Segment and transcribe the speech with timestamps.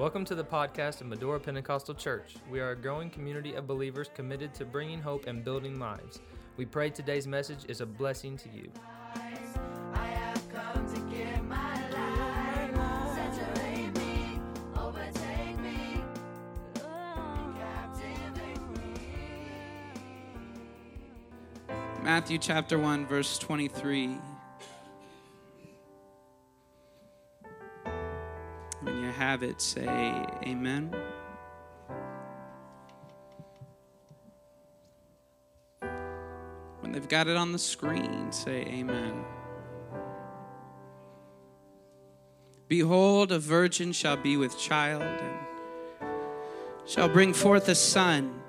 [0.00, 2.36] Welcome to the podcast of Medora Pentecostal Church.
[2.50, 6.20] We are a growing community of believers committed to bringing hope and building lives.
[6.56, 8.70] We pray today's message is a blessing to you.
[22.02, 24.16] Matthew chapter 1, verse 23.
[29.20, 29.84] Have it, say
[30.46, 30.96] amen.
[36.80, 39.22] When they've got it on the screen, say amen.
[42.66, 45.38] Behold, a virgin shall be with child and
[46.86, 48.40] shall bring forth a son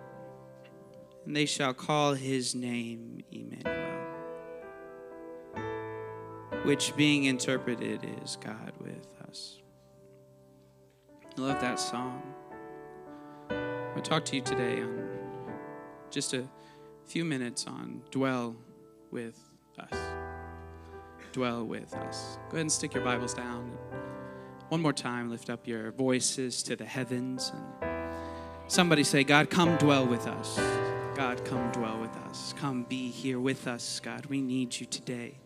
[1.26, 4.06] and they shall call his name Emmanuel,
[6.64, 9.61] which being interpreted is God with us.
[11.38, 12.22] I love that song.
[13.50, 15.10] I'll talk to you today on
[16.10, 16.46] just a
[17.06, 18.56] few minutes on dwell
[19.12, 19.40] with
[19.80, 19.98] us.
[21.32, 22.38] Dwell with us.
[22.50, 23.72] Go ahead and stick your Bibles down.
[24.70, 27.92] One more time, lift up your voices to the heavens and
[28.72, 30.58] Somebody say, God, come dwell with us.
[31.14, 32.54] God, come dwell with us.
[32.58, 34.28] Come be here with us, God.
[34.28, 35.40] We need you today.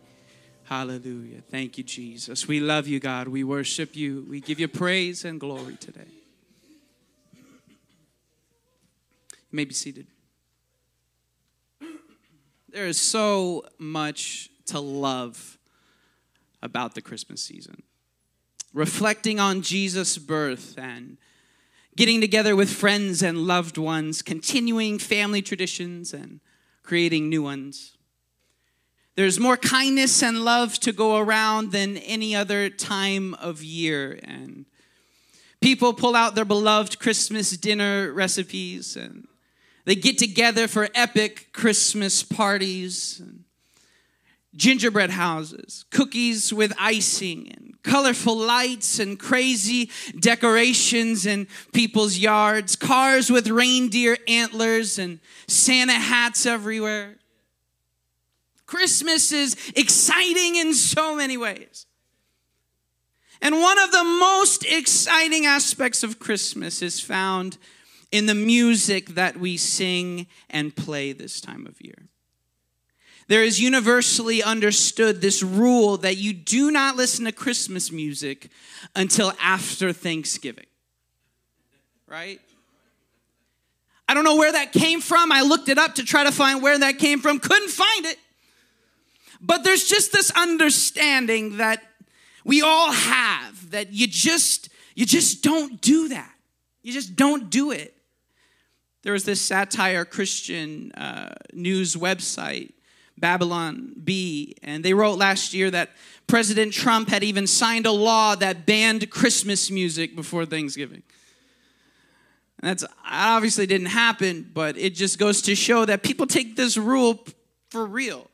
[0.66, 1.42] Hallelujah.
[1.48, 2.48] Thank you, Jesus.
[2.48, 3.28] We love you, God.
[3.28, 4.26] We worship you.
[4.28, 6.08] We give you praise and glory today.
[9.30, 10.08] You may be seated.
[12.68, 15.56] There is so much to love
[16.60, 17.84] about the Christmas season.
[18.74, 21.16] Reflecting on Jesus' birth and
[21.94, 26.40] getting together with friends and loved ones, continuing family traditions and
[26.82, 27.95] creating new ones.
[29.16, 34.20] There's more kindness and love to go around than any other time of year.
[34.22, 34.66] And
[35.60, 39.26] people pull out their beloved Christmas dinner recipes and
[39.86, 43.20] they get together for epic Christmas parties.
[43.20, 43.44] And
[44.56, 53.30] gingerbread houses, cookies with icing, and colorful lights and crazy decorations in people's yards, cars
[53.30, 57.16] with reindeer antlers and Santa hats everywhere.
[58.66, 61.86] Christmas is exciting in so many ways.
[63.40, 67.58] And one of the most exciting aspects of Christmas is found
[68.10, 72.08] in the music that we sing and play this time of year.
[73.28, 78.50] There is universally understood this rule that you do not listen to Christmas music
[78.94, 80.66] until after Thanksgiving.
[82.06, 82.40] Right?
[84.08, 85.32] I don't know where that came from.
[85.32, 88.18] I looked it up to try to find where that came from, couldn't find it.
[89.46, 91.82] But there's just this understanding that
[92.44, 96.32] we all have that you just you just don't do that.
[96.82, 97.94] You just don't do it.
[99.02, 102.72] There was this satire Christian uh, news website
[103.18, 105.90] Babylon Bee, And they wrote last year that
[106.26, 111.02] President Trump had even signed a law that banned Christmas music before Thanksgiving.
[112.60, 116.76] And that's obviously didn't happen, but it just goes to show that people take this
[116.76, 117.24] rule
[117.70, 118.30] for real.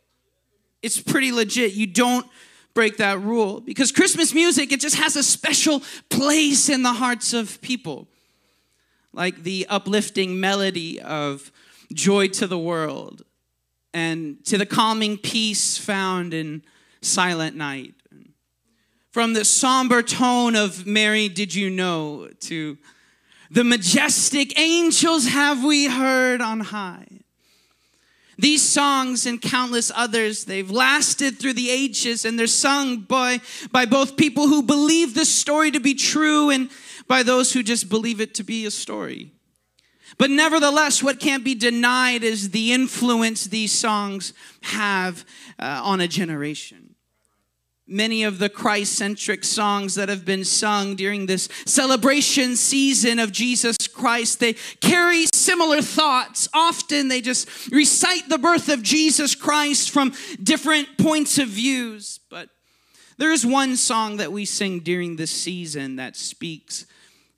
[0.82, 1.72] It's pretty legit.
[1.72, 2.26] You don't
[2.74, 7.32] break that rule because Christmas music, it just has a special place in the hearts
[7.32, 8.08] of people.
[9.12, 11.52] Like the uplifting melody of
[11.92, 13.22] Joy to the World
[13.92, 16.62] and to the calming peace found in
[17.02, 17.94] Silent Night.
[19.10, 22.78] From the somber tone of Mary, Did You Know, to
[23.50, 27.21] the majestic angels have we heard on high.
[28.38, 33.84] These songs and countless others, they've lasted through the ages and they're sung by, by
[33.84, 36.70] both people who believe this story to be true and
[37.06, 39.32] by those who just believe it to be a story.
[40.18, 44.32] But nevertheless, what can't be denied is the influence these songs
[44.62, 45.24] have
[45.58, 46.91] uh, on a generation.
[47.92, 53.32] Many of the Christ centric songs that have been sung during this celebration season of
[53.32, 56.48] Jesus Christ, they carry similar thoughts.
[56.54, 62.18] Often they just recite the birth of Jesus Christ from different points of views.
[62.30, 62.48] But
[63.18, 66.86] there is one song that we sing during this season that speaks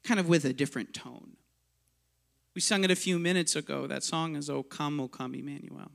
[0.05, 1.33] kind of with a different tone.
[2.55, 3.89] We sung it a few minutes ago.
[3.89, 5.91] That song is O Come, O Come, Emmanuel.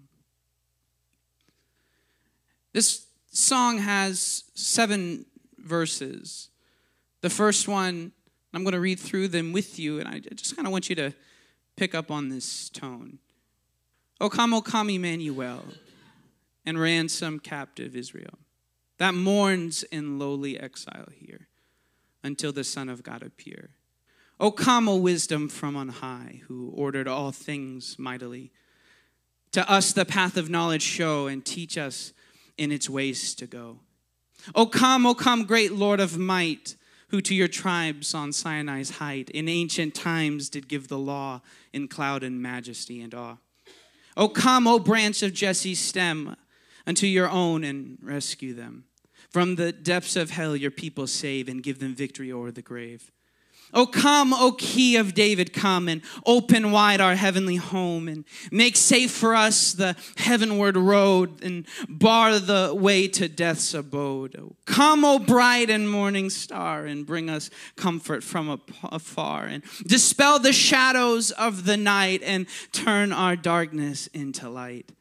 [2.73, 3.05] This
[3.41, 5.25] song has seven
[5.57, 6.49] verses.
[7.21, 8.11] The first one,
[8.53, 10.95] I'm going to read through them with you, and I just kind of want you
[10.95, 11.13] to
[11.75, 13.19] pick up on this tone.
[14.21, 15.63] O come, O come, Emmanuel,
[16.65, 18.39] and ransom captive Israel,
[18.97, 21.47] that mourns in lowly exile here
[22.23, 23.69] until the Son of God appear.
[24.39, 28.51] O come, O wisdom from on high, who ordered all things mightily.
[29.53, 32.13] To us the path of knowledge show and teach us
[32.59, 33.79] in its ways to go.
[34.53, 36.75] O come, O come, great Lord of might,
[37.09, 41.41] who to your tribes on Sinai's height in ancient times did give the law
[41.73, 43.37] in cloud and majesty and awe.
[44.15, 46.35] O come, O branch of Jesse's stem,
[46.85, 48.85] unto your own and rescue them.
[49.29, 53.11] From the depths of hell your people save and give them victory o'er the grave.
[53.73, 58.75] O come, O key of David, come and open wide our heavenly home and make
[58.75, 64.35] safe for us the heavenward road and bar the way to death's abode.
[64.37, 70.39] O come, O bright and morning star, and bring us comfort from afar and dispel
[70.39, 74.91] the shadows of the night and turn our darkness into light.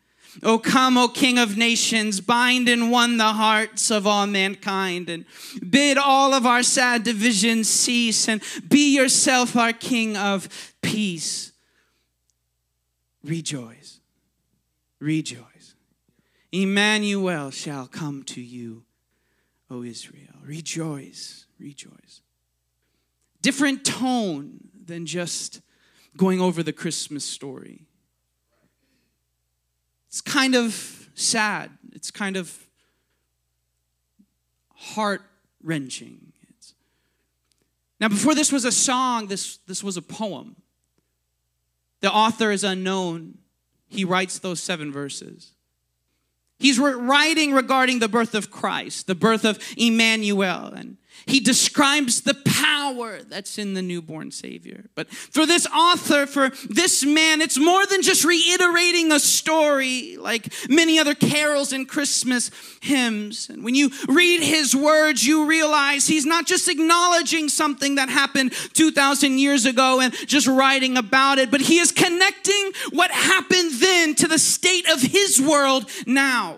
[0.43, 5.25] O come, O King of nations, bind in one the hearts of all mankind, and
[5.69, 10.49] bid all of our sad divisions cease, and be yourself our King of
[10.81, 11.53] peace.
[13.25, 14.01] Rejoice,
[15.01, 15.75] rejoice.
[16.53, 18.85] Emmanuel shall come to you,
[19.71, 20.37] O Israel.
[20.43, 22.23] Rejoice, rejoice.
[23.43, 25.61] Different tone than just
[26.17, 27.88] going over the Christmas story.
[30.09, 31.71] It's kind of sad.
[31.93, 32.67] It's kind of
[34.75, 35.23] heart
[35.63, 36.33] wrenching.
[38.01, 40.57] Now, before this was a song, this, this was a poem.
[42.01, 43.39] The author is unknown.
[43.89, 45.53] He writes those seven verses.
[46.61, 50.97] He's writing regarding the birth of Christ, the birth of Emmanuel, and
[51.27, 54.85] he describes the power that's in the newborn Savior.
[54.95, 60.53] But for this author, for this man, it's more than just reiterating a story like
[60.69, 62.51] many other carols and Christmas
[62.81, 63.49] hymns.
[63.49, 68.53] And when you read his words, you realize he's not just acknowledging something that happened
[68.75, 74.15] 2,000 years ago and just writing about it, but he is connecting what happened then
[74.17, 76.57] to the state of his world now.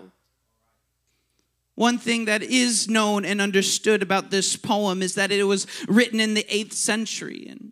[1.81, 6.19] One thing that is known and understood about this poem is that it was written
[6.19, 7.47] in the 8th century.
[7.49, 7.71] And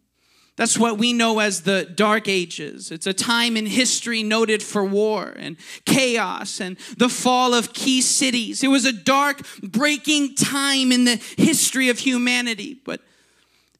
[0.56, 2.90] that's what we know as the Dark Ages.
[2.90, 8.02] It's a time in history noted for war and chaos and the fall of key
[8.02, 8.64] cities.
[8.64, 12.82] It was a dark, breaking time in the history of humanity.
[12.84, 13.02] But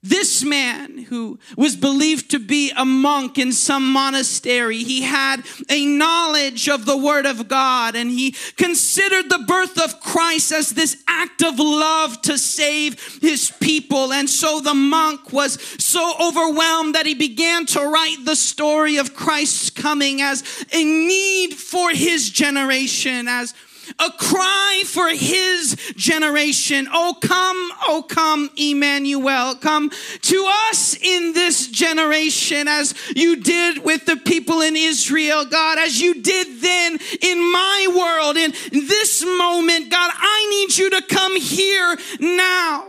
[0.02, 5.86] this man, who was believed to be a monk in some monastery, he had a
[5.86, 11.04] knowledge of the Word of God and he considered the birth of Christ as this
[11.06, 14.14] act of love to save his people.
[14.14, 19.14] And so the monk was so overwhelmed that he began to write the story of
[19.14, 23.54] Christ's coming as a need for his generation, as
[24.00, 26.88] a cry for his generation.
[26.92, 29.56] Oh, come, oh, come, Emmanuel.
[29.56, 35.78] Come to us in this generation as you did with the people in Israel, God,
[35.80, 40.12] as you did then in my world, in this moment, God.
[40.16, 42.88] I need you to come here now.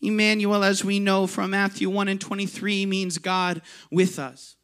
[0.00, 4.56] Emmanuel, as we know from Matthew 1 and 23, means God with us.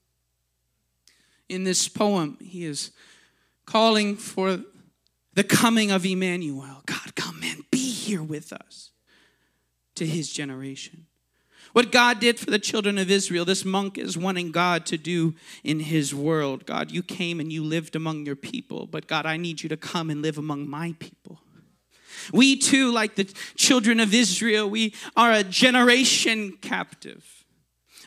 [1.49, 2.93] In this poem, he is
[3.73, 4.61] calling for
[5.33, 6.83] the coming of Emmanuel.
[6.85, 8.91] God, come and be here with us
[9.95, 11.07] to his generation.
[11.73, 15.35] What God did for the children of Israel, this monk is wanting God to do
[15.65, 16.67] in his world.
[16.67, 19.77] God, you came and you lived among your people, but God, I need you to
[19.79, 21.41] come and live among my people.
[22.31, 23.25] We too, like the
[23.57, 27.43] children of Israel, we are a generation captive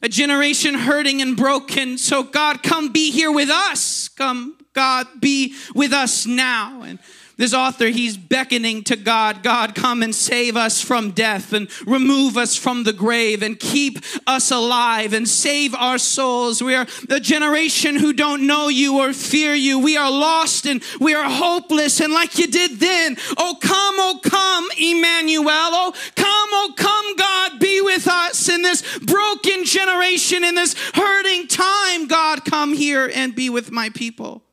[0.01, 1.97] a generation hurting and broken.
[1.97, 4.09] So, God, come be here with us.
[4.09, 6.83] Come, God, be with us now.
[6.83, 6.99] And
[7.37, 12.37] this author, he's beckoning to God God, come and save us from death and remove
[12.37, 16.63] us from the grave and keep us alive and save our souls.
[16.63, 19.79] We are the generation who don't know you or fear you.
[19.79, 21.99] We are lost and we are hopeless.
[21.99, 25.45] And like you did then, oh, come, oh, come, Emmanuel.
[25.49, 31.47] Oh, come, oh, come, God, be with us in this broken generation, in this hurting
[31.47, 32.07] time.
[32.07, 34.45] God, come here and be with my people.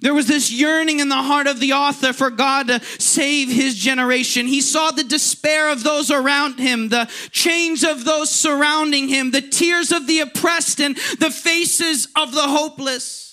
[0.00, 3.74] There was this yearning in the heart of the author for God to save his
[3.74, 4.46] generation.
[4.46, 9.42] He saw the despair of those around him, the chains of those surrounding him, the
[9.42, 13.27] tears of the oppressed, and the faces of the hopeless.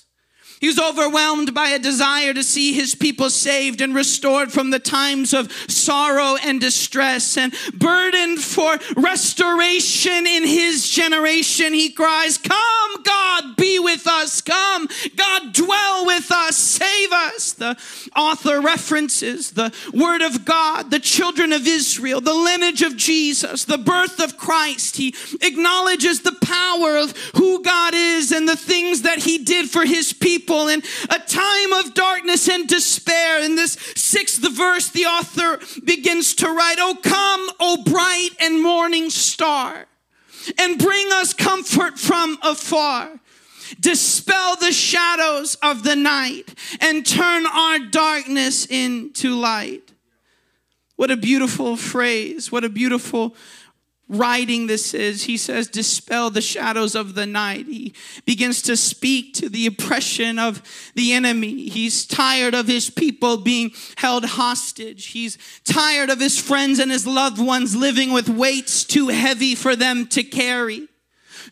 [0.66, 5.32] He's overwhelmed by a desire to see his people saved and restored from the times
[5.32, 11.72] of sorrow and distress and burdened for restoration in his generation.
[11.76, 14.42] He cries, Come, God, be with us.
[14.42, 16.58] Come, God, dwell with us.
[16.58, 17.54] Save us.
[17.54, 17.78] The
[18.16, 23.78] author references the word of God, the children of Israel, the lineage of Jesus, the
[23.78, 24.98] birth of Christ.
[24.98, 29.86] He acknowledges the power of who God is and the things that he did for
[29.86, 33.42] his people in a time of darkness and despair.
[33.42, 39.10] In this sixth verse, the author begins to write, Oh, come, O bright and morning
[39.10, 39.86] star,
[40.60, 43.20] and bring us comfort from afar.
[43.80, 49.92] Dispel the shadows of the night and turn our darkness into light.
[50.96, 52.52] What a beautiful phrase.
[52.52, 53.36] What a beautiful
[54.08, 55.24] writing this is.
[55.24, 57.66] He says, Dispel the shadows of the night.
[57.68, 57.94] He
[58.26, 60.62] begins to speak to the oppression of
[60.96, 61.70] the enemy.
[61.70, 65.08] He's tired of his people being held hostage.
[65.08, 69.76] He's tired of his friends and his loved ones living with weights too heavy for
[69.76, 70.88] them to carry.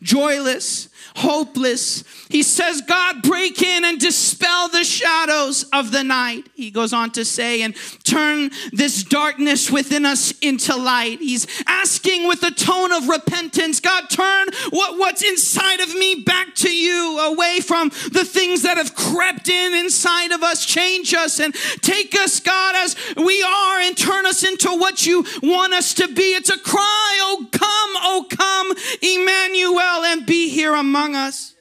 [0.02, 2.04] Joyless, hopeless.
[2.30, 6.48] He says, God, break in and dispel the shadows of the night.
[6.56, 11.20] He goes on to say, and turn this darkness within us into light.
[11.20, 16.56] He's asking with a tone of repentance, God, turn what, what's inside of me back
[16.56, 20.66] to you, away from the things that have crept in inside of us.
[20.66, 25.26] Change us and take us, God, as we are and turn us into what you
[25.42, 26.34] want us to be.
[26.34, 31.56] It's a cry, oh come, oh come, Emmanuel, and be here among us.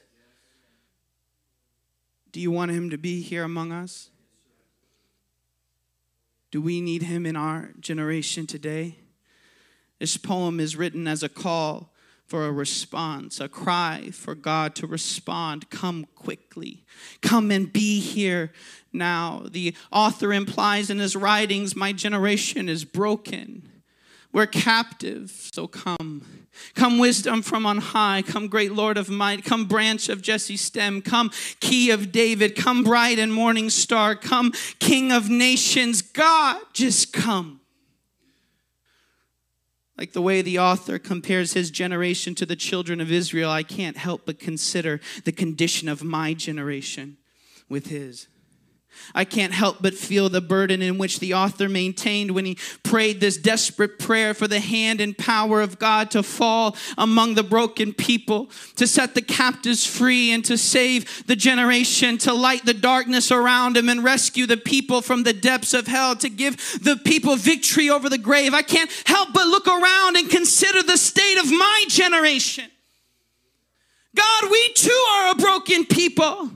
[2.33, 4.11] Do you want him to be here among us?
[6.51, 8.97] Do we need him in our generation today?
[9.99, 11.93] This poem is written as a call
[12.27, 15.69] for a response, a cry for God to respond.
[15.71, 16.85] Come quickly.
[17.21, 18.53] Come and be here
[18.93, 19.47] now.
[19.51, 23.69] The author implies in his writings, My generation is broken.
[24.33, 26.42] We're captive, so come.
[26.75, 28.23] Come, wisdom from on high.
[28.23, 29.45] Come, great Lord of might.
[29.45, 31.03] Come, branch of Jesse's stem.
[31.03, 31.31] Come,
[31.61, 32.57] key of David.
[32.57, 34.15] Come, bright and morning star.
[34.15, 36.03] Come, king of nations.
[36.03, 37.61] God, just come.
[39.99, 43.97] Like the way the author compares his generation to the children of Israel, I can't
[43.97, 47.19] help but consider the condition of my generation
[47.69, 48.27] with his.
[49.15, 53.21] I can't help but feel the burden in which the author maintained when he prayed
[53.21, 57.93] this desperate prayer for the hand and power of God to fall among the broken
[57.93, 63.31] people, to set the captives free, and to save the generation, to light the darkness
[63.31, 67.37] around him and rescue the people from the depths of hell, to give the people
[67.37, 68.55] victory over the grave.
[68.55, 72.71] I can't help but look around and consider the state of my generation.
[74.15, 76.51] God, we too are a broken people.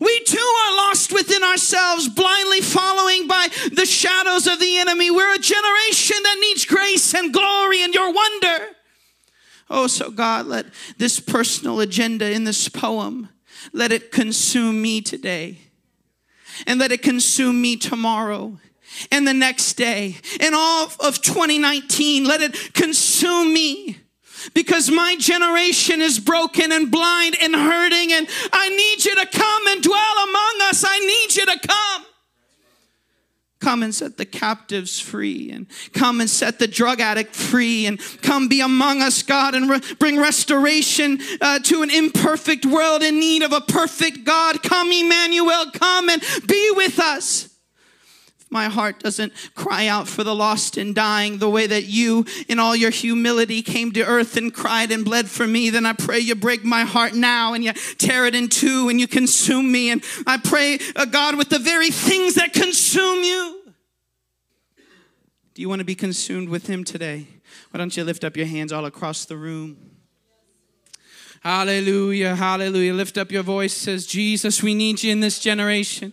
[0.00, 5.10] We too are lost within ourselves, blindly following by the shadows of the enemy.
[5.10, 8.68] We're a generation that needs grace and glory and your wonder.
[9.70, 13.28] Oh, so God, let this personal agenda in this poem,
[13.72, 15.58] let it consume me today.
[16.66, 18.58] And let it consume me tomorrow
[19.12, 20.16] and the next day.
[20.40, 23.98] And all of 2019, let it consume me
[24.54, 29.66] because my generation is broken and blind and hurting, and I need you to come
[29.68, 30.84] and dwell among us.
[30.86, 32.04] I need you to come.
[33.60, 37.98] Come and set the captives free, and come and set the drug addict free, and
[38.22, 43.18] come be among us, God, and re- bring restoration uh, to an imperfect world in
[43.18, 44.62] need of a perfect God.
[44.62, 47.47] Come, Emmanuel, come and be with us
[48.50, 52.58] my heart doesn't cry out for the lost and dying the way that you, in
[52.58, 56.18] all your humility, came to earth and cried and bled for me, then I pray
[56.18, 59.90] you break my heart now and you tear it in two and you consume me.
[59.90, 63.62] And I pray, uh, God, with the very things that consume you.
[65.54, 67.26] Do you want to be consumed with Him today?
[67.70, 69.76] Why don't you lift up your hands all across the room?
[71.42, 72.94] Hallelujah, hallelujah.
[72.94, 76.12] Lift up your voice, says Jesus, we need you in this generation.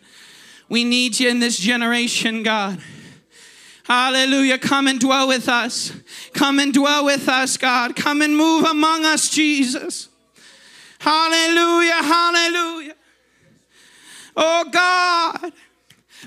[0.70, 2.82] We need you in this generation, God.
[3.84, 4.58] Hallelujah.
[4.58, 5.92] Come and dwell with us.
[6.34, 7.96] Come and dwell with us, God.
[7.96, 10.10] Come and move among us, Jesus.
[11.00, 12.02] Hallelujah.
[12.02, 12.96] Hallelujah.
[14.36, 15.54] Oh, God.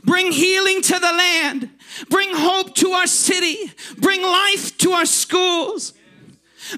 [0.04, 1.70] Bring healing to the land.
[2.08, 3.72] Bring hope to our city.
[3.96, 5.94] Bring life to our schools.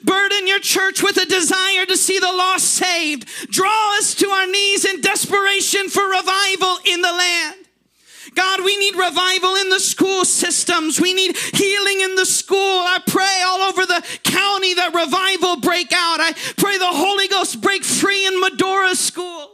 [0.02, 3.28] Burden your church with a desire to see the lost saved.
[3.50, 7.56] Draw us to our knees in desperation for revival in the land.
[8.34, 11.00] God, we need revival in the school systems.
[11.00, 12.58] We need healing in the school.
[12.58, 16.20] I pray all over the county that revival break out.
[16.20, 19.49] I pray the Holy Ghost break free in Medora School.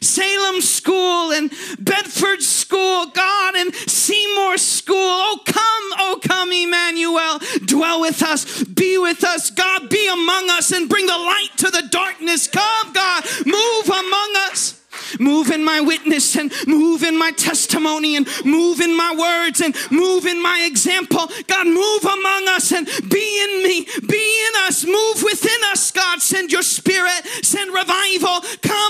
[0.00, 4.96] Salem School and Bedford School, God, and Seymour School.
[4.96, 7.38] Oh, come, oh, come, Emmanuel.
[7.64, 11.70] Dwell with us, be with us, God, be among us and bring the light to
[11.70, 12.46] the darkness.
[12.46, 14.74] Come, God, move among us.
[15.20, 19.74] Move in my witness and move in my testimony and move in my words and
[19.90, 21.30] move in my example.
[21.46, 26.20] God, move among us and be in me, be in us, move within us, God.
[26.20, 28.40] Send your spirit, send revival.
[28.60, 28.88] Come,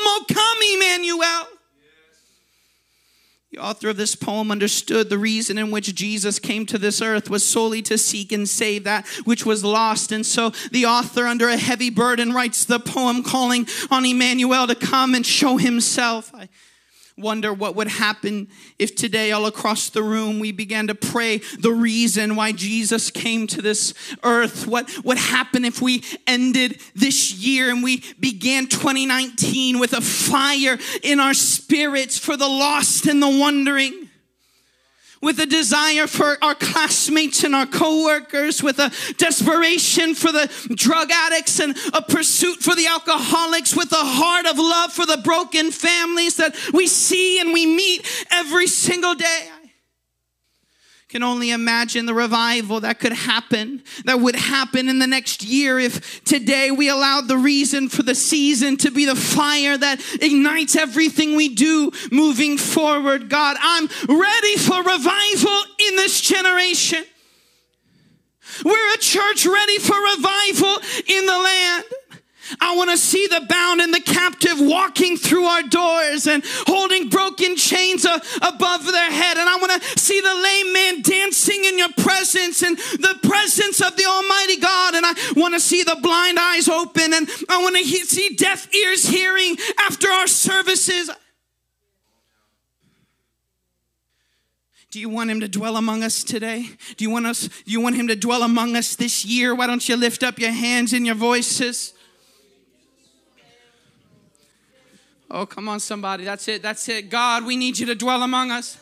[0.74, 1.48] Emmanuel.
[3.58, 7.28] The author of this poem understood the reason in which Jesus came to this earth
[7.28, 10.12] was solely to seek and save that which was lost.
[10.12, 14.76] And so the author, under a heavy burden, writes the poem calling on Emmanuel to
[14.76, 16.32] come and show himself.
[16.32, 16.48] I
[17.18, 18.48] wonder what would happen
[18.78, 23.46] if today, all across the room, we began to pray the reason why Jesus came
[23.48, 24.66] to this earth.
[24.66, 30.78] What would happen if we ended this year and we began 2019 with a fire
[31.02, 34.07] in our spirits for the lost and the wandering?
[35.20, 41.10] With a desire for our classmates and our coworkers, with a desperation for the drug
[41.10, 45.70] addicts and a pursuit for the alcoholics, with a heart of love for the broken
[45.70, 49.50] families that we see and we meet every single day.
[51.08, 55.78] Can only imagine the revival that could happen, that would happen in the next year
[55.78, 60.76] if today we allowed the reason for the season to be the fire that ignites
[60.76, 63.30] everything we do moving forward.
[63.30, 67.02] God, I'm ready for revival in this generation.
[68.62, 71.84] We're a church ready for revival in the land.
[72.60, 77.08] I want to see the bound and the captive walking through our doors and holding
[77.08, 79.36] broken chains uh, above their head.
[79.36, 83.80] And I want to see the lame man dancing in your presence and the presence
[83.80, 84.94] of the Almighty God.
[84.94, 88.34] And I want to see the blind eyes open and I want to he- see
[88.34, 91.10] deaf ears hearing after our services.
[94.90, 96.70] Do you want him to dwell among us today?
[96.96, 99.54] Do you want us do you want him to dwell among us this year?
[99.54, 101.92] Why don't you lift up your hands and your voices?
[105.30, 106.24] Oh, come on, somebody.
[106.24, 106.62] That's it.
[106.62, 107.10] That's it.
[107.10, 108.78] God, we need you to dwell among us.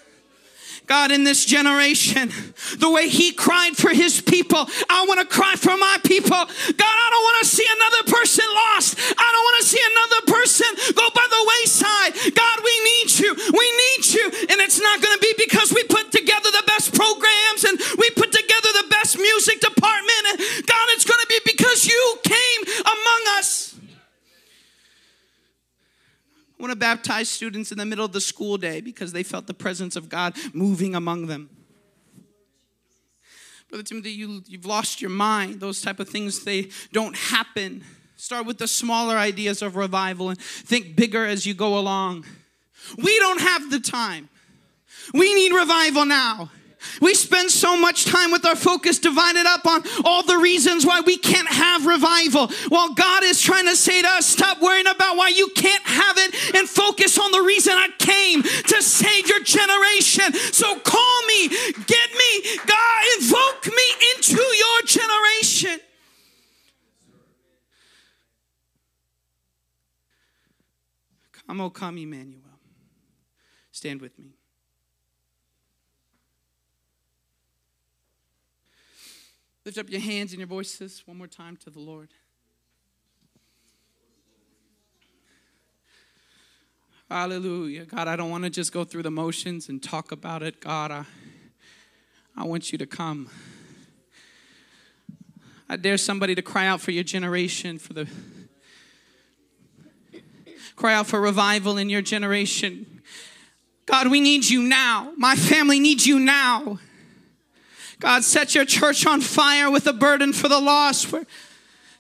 [0.87, 2.31] God, in this generation,
[2.79, 6.39] the way He cried for His people, I want to cry for my people.
[6.39, 8.95] God, I don't want to see another person lost.
[8.95, 12.35] I don't want to see another person go by the wayside.
[12.35, 13.31] God, we need you.
[13.51, 14.27] We need you.
[14.47, 15.83] And it's not going to be because we
[27.23, 30.35] students in the middle of the school day because they felt the presence of God
[30.53, 31.51] moving among them.
[33.69, 35.61] Brother Timothy, you, you've lost your mind.
[35.61, 37.85] Those type of things, they don't happen.
[38.17, 42.25] Start with the smaller ideas of revival and think bigger as you go along.
[42.97, 44.29] We don't have the time.
[45.13, 46.51] We need revival now.
[47.01, 51.01] We spend so much time with our focus divided up on all the reasons why
[51.01, 52.49] we can't have revival.
[52.69, 56.17] While God is trying to say to us, stop worrying about why you can't have
[56.19, 60.33] it and focus on the reason I came to save your generation.
[60.53, 65.81] So call me, get me, God, invoke me into your generation.
[71.47, 72.43] Come, O come, Emmanuel.
[73.71, 74.36] Stand with me.
[79.67, 82.11] Lift up your hands and your voices one more time to the Lord.
[87.11, 87.85] Hallelujah.
[87.85, 90.61] God, I don't want to just go through the motions and talk about it.
[90.61, 91.05] God, I,
[92.37, 93.29] I want you to come.
[95.69, 98.09] I dare somebody to cry out for your generation, for the
[100.77, 103.03] cry out for revival in your generation.
[103.85, 105.13] God, we need you now.
[105.17, 106.79] My family needs you now.
[107.99, 111.13] God, set your church on fire with a burden for the lost.
[111.13, 111.25] We're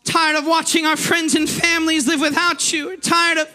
[0.04, 2.86] tired of watching our friends and families live without you.
[2.86, 3.48] We're tired of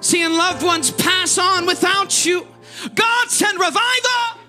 [0.00, 2.46] seeing loved ones pass on without you.
[2.94, 4.40] God, send revival.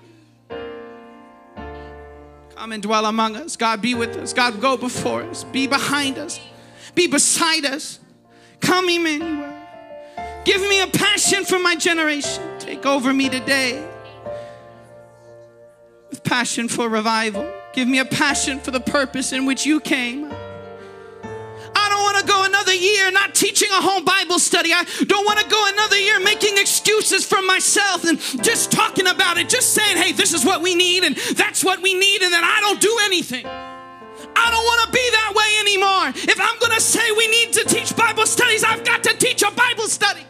[2.56, 3.58] Come and dwell among us.
[3.58, 4.32] God, be with us.
[4.32, 5.44] God, go before us.
[5.44, 6.40] Be behind us.
[6.96, 8.00] Be beside us.
[8.62, 9.54] Come, Emmanuel.
[10.46, 12.44] Give me a passion for my generation.
[12.60, 13.86] Take over me today
[16.26, 17.50] passion for revival.
[17.74, 20.26] Give me a passion for the purpose in which you came.
[21.78, 24.72] I don't want to go another year not teaching a home Bible study.
[24.74, 29.38] I don't want to go another year making excuses for myself and just talking about
[29.38, 32.34] it, just saying, hey, this is what we need and that's what we need, and
[32.34, 33.46] then I don't do anything.
[33.46, 36.34] I don't want to be that way anymore.
[36.34, 39.44] If I'm going to say we need to teach Bible studies, I've got to teach
[39.44, 40.22] a Bible study.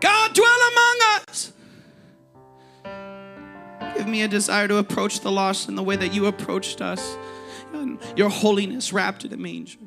[0.00, 1.52] God, dwell among us.
[3.96, 7.16] Give me a desire to approach the lost in the way that you approached us.
[7.72, 9.78] And your holiness wrapped in a manger.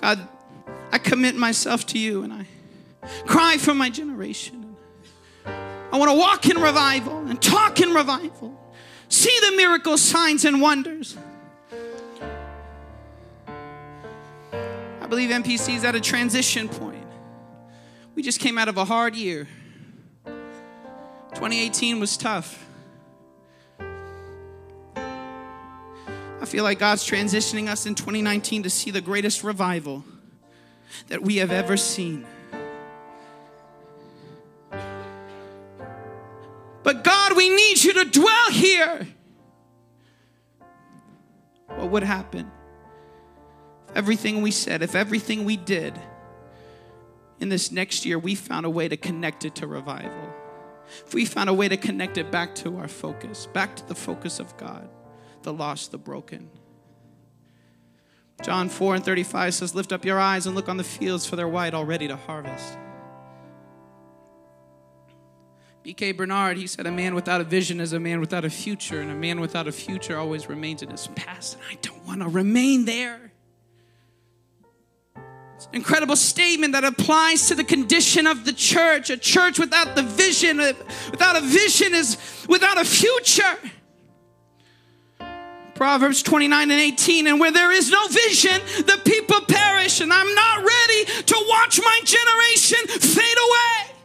[0.00, 0.28] God,
[0.92, 2.46] I commit myself to you and I
[3.26, 4.76] cry for my generation.
[5.46, 8.58] I want to walk in revival and talk in revival,
[9.08, 11.16] see the miracles, signs, and wonders.
[15.06, 16.95] I believe MPC is at a transition point.
[18.16, 19.46] We just came out of a hard year.
[20.24, 22.66] 2018 was tough.
[26.40, 30.02] I feel like God's transitioning us in 2019 to see the greatest revival
[31.08, 32.24] that we have ever seen.
[36.82, 39.08] But God, we need you to dwell here.
[41.66, 42.50] What would happen?
[43.90, 46.00] If everything we said, if everything we did
[47.40, 50.32] in this next year, we found a way to connect it to revival.
[51.06, 53.94] If we found a way to connect it back to our focus, back to the
[53.94, 54.88] focus of God,
[55.42, 56.48] the lost, the broken.
[58.42, 61.36] John 4 and 35 says, Lift up your eyes and look on the fields, for
[61.36, 62.78] they're white already to harvest.
[65.82, 66.12] B.K.
[66.12, 69.10] Bernard, he said, A man without a vision is a man without a future, and
[69.10, 72.28] a man without a future always remains in his past, and I don't want to
[72.28, 73.32] remain there.
[75.72, 79.10] Incredible statement that applies to the condition of the church.
[79.10, 82.16] A church without the vision, without a vision is
[82.48, 83.58] without a future.
[85.74, 90.34] Proverbs 29 and 18, and where there is no vision, the people perish, and I'm
[90.34, 93.96] not ready to watch my generation fade away.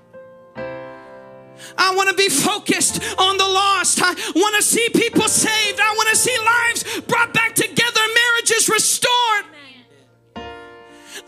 [1.78, 4.02] I want to be focused on the lost.
[4.02, 5.80] I want to see people saved.
[5.80, 9.46] I want to see lives brought back together, marriages restored.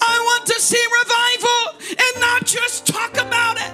[0.02, 3.74] I want to see revival and not just talk about it.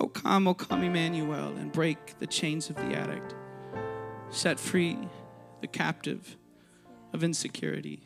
[0.00, 3.34] Oh, come, oh, come, Emmanuel, and break the chains of the addict.
[4.30, 4.96] Set free
[5.60, 6.36] the captive
[7.12, 8.00] of insecurity.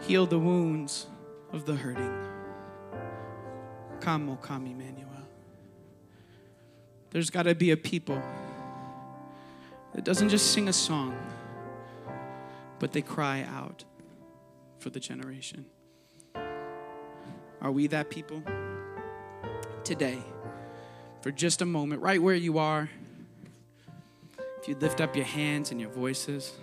[0.00, 1.06] Heal the wounds
[1.52, 2.12] of the hurting.
[4.00, 5.08] Come, oh, come, Emmanuel.
[7.10, 8.20] There's got to be a people
[9.94, 11.14] that doesn't just sing a song,
[12.82, 13.84] but they cry out
[14.80, 15.64] for the generation.
[17.60, 18.42] Are we that people?
[19.84, 20.18] Today,
[21.20, 22.90] for just a moment, right where you are,
[24.60, 26.54] if you lift up your hands and your voices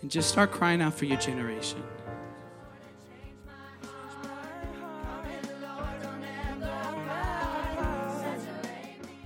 [0.00, 1.82] and just start crying out for your generation.